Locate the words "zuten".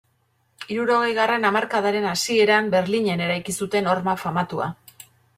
3.65-3.91